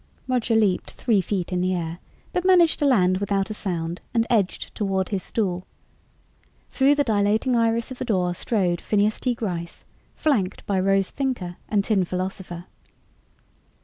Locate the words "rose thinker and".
10.79-11.83